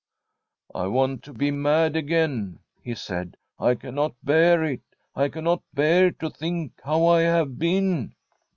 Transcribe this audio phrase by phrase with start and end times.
[0.81, 3.37] 'I want to be mad again/ he said.'
[3.69, 4.81] I cannot bear it.
[5.15, 8.15] I cannot bear to think how I have been.'